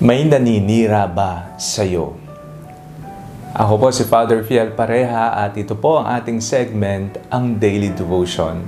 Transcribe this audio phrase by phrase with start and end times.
[0.00, 2.16] May naninira ba sa'yo?
[3.52, 8.64] Ako po si Father Fiel Pareha at ito po ang ating segment, ang Daily Devotion,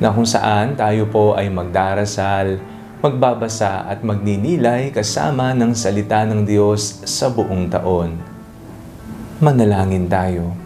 [0.00, 2.56] na kung saan tayo po ay magdarasal,
[3.04, 8.16] magbabasa at magninilay kasama ng salita ng Diyos sa buong taon.
[9.44, 10.56] Manalangin tayo.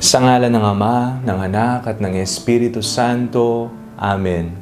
[0.00, 3.68] Sa ngalan ng Ama, ng Anak at ng Espiritu Santo.
[4.00, 4.56] Amen.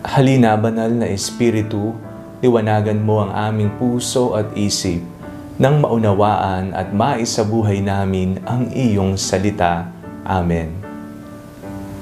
[0.00, 2.05] Halina, banal na Espiritu,
[2.44, 5.00] liwanagan mo ang aming puso at isip
[5.56, 9.88] nang maunawaan at maisabuhay namin ang iyong salita.
[10.28, 10.76] Amen.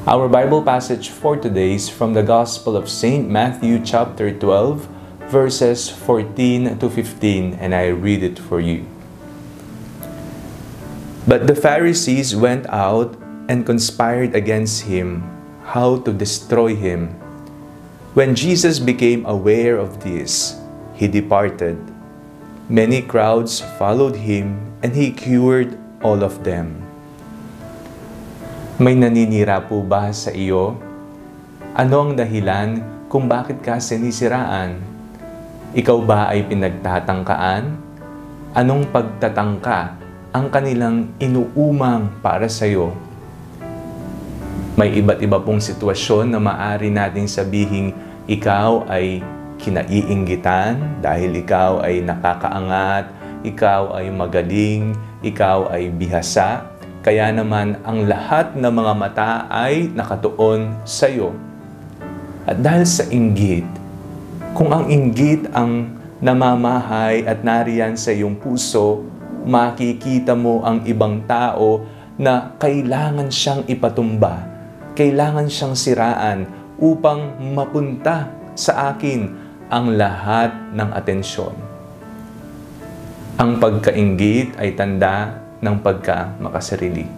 [0.05, 3.25] Our Bible passage for today is from the Gospel of St.
[3.25, 4.85] Matthew chapter 12,
[5.33, 8.85] verses 14 to 15, and I read it for you.
[11.25, 13.17] But the Pharisees went out
[13.49, 15.25] and conspired against him
[15.73, 17.17] how to destroy him.
[18.15, 20.55] When Jesus became aware of this,
[20.95, 21.75] he departed.
[22.71, 24.55] Many crowds followed him,
[24.87, 26.79] and he cured all of them.
[28.79, 30.79] May naninira po ba sa iyo?
[31.75, 32.79] Ano ang dahilan
[33.11, 34.79] kung bakit ka sinisiraan?
[35.75, 37.75] Ikaw ba ay pinagtatangkaan?
[38.55, 39.99] Anong pagtatangka
[40.31, 42.95] ang kanilang inuumang para sa iyo?
[44.75, 47.95] May iba't iba pong sitwasyon na maari nating sabihing
[48.27, 49.23] ikaw ay
[49.63, 53.07] kinaiinggitan dahil ikaw ay nakakaangat,
[53.47, 56.67] ikaw ay magaling, ikaw ay bihasa.
[57.07, 61.31] Kaya naman ang lahat ng mga mata ay nakatuon sa iyo.
[62.43, 63.71] At dahil sa inggit,
[64.59, 65.87] kung ang inggit ang
[66.19, 69.07] namamahay at nariyan sa iyong puso,
[69.47, 71.87] makikita mo ang ibang tao
[72.19, 74.54] na kailangan siyang ipatumba
[74.95, 76.39] kailangan siyang siraan
[76.79, 79.27] upang mapunta sa akin
[79.67, 81.55] ang lahat ng atensyon.
[83.35, 87.11] Ang pagkaingit ay tanda ng pagka makasarili.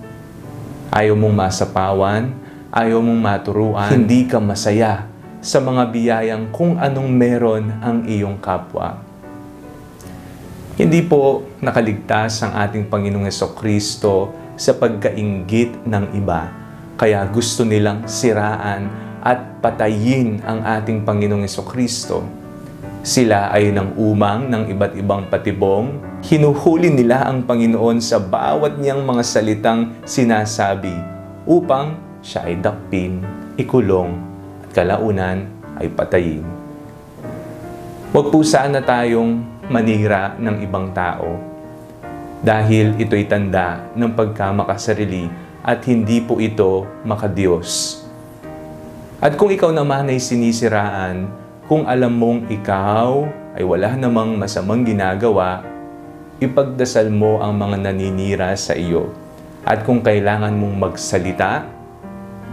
[0.88, 2.32] Ayaw mong masapawan,
[2.72, 5.04] ayaw mong maturuan, hindi ka masaya
[5.44, 9.04] sa mga biyayang kung anong meron ang iyong kapwa.
[10.80, 16.65] Hindi po nakaligtas ang ating Panginoong Kristo sa pagkaingit ng iba
[16.96, 18.88] kaya gusto nilang siraan
[19.20, 22.24] at patayin ang ating Panginoong Kristo.
[23.06, 26.02] Sila ay nang umang ng iba't ibang patibong.
[26.26, 30.90] Hinuhuli nila ang Panginoon sa bawat niyang mga salitang sinasabi
[31.46, 33.22] upang siya ay dakpin,
[33.54, 34.18] ikulong,
[34.66, 35.46] at kalaunan
[35.78, 36.42] ay patayin.
[38.10, 41.38] Huwag po sana tayong manira ng ibang tao
[42.42, 48.00] dahil ito'y tanda ng pagkamakasarili at hindi po ito makadiyos.
[49.18, 51.26] At kung ikaw naman ay sinisiraan,
[51.66, 53.26] kung alam mong ikaw
[53.58, 55.66] ay wala namang masamang ginagawa,
[56.38, 59.10] ipagdasal mo ang mga naninira sa iyo.
[59.66, 61.66] At kung kailangan mong magsalita,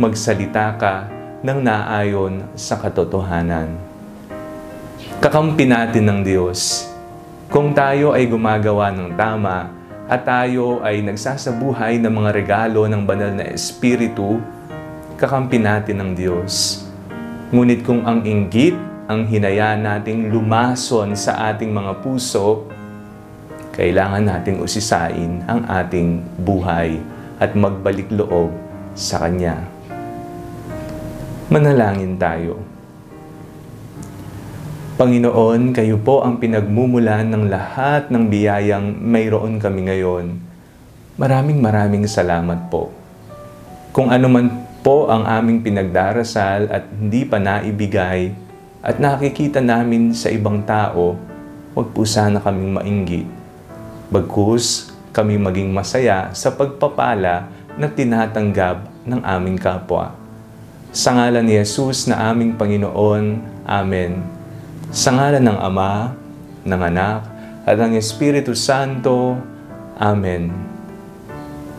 [0.02, 1.06] magsalita ka
[1.46, 3.78] ng naayon sa katotohanan.
[5.22, 6.90] Kakampi natin ng Diyos.
[7.54, 13.32] Kung tayo ay gumagawa ng tama, at tayo ay nagsasabuhay ng mga regalo ng banal
[13.32, 14.44] na Espiritu,
[15.16, 16.84] kakampi natin ng Diyos.
[17.56, 18.76] Ngunit kung ang inggit
[19.08, 22.68] ang hinaya nating lumason sa ating mga puso,
[23.74, 27.00] kailangan nating usisain ang ating buhay
[27.40, 28.52] at magbalik loob
[28.94, 29.60] sa Kanya.
[31.50, 32.60] Manalangin tayo.
[35.04, 40.40] Panginoon, kayo po ang pinagmumulan ng lahat ng biyayang mayroon kami ngayon.
[41.20, 42.88] Maraming maraming salamat po.
[43.92, 48.32] Kung ano man po ang aming pinagdarasal at hindi pa naibigay
[48.80, 51.20] at nakikita namin sa ibang tao,
[51.76, 53.28] huwag po sana kaming mainggit.
[54.08, 60.16] Bagkus, kami maging masaya sa pagpapala na tinatanggap ng aming kapwa.
[60.96, 64.43] Sa ngalan ni Jesus na aming Panginoon, Amen.
[64.90, 66.12] Sa ngalan ng Ama,
[66.66, 67.22] ng Anak,
[67.64, 69.40] at ng Espiritu Santo.
[69.96, 70.52] Amen.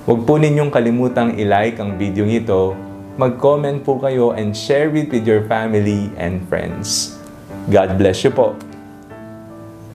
[0.09, 2.73] Huwag po ninyong kalimutang i-like ang video ito,
[3.21, 7.17] mag-comment po kayo and share it with your family and friends.
[7.69, 8.57] God bless you po.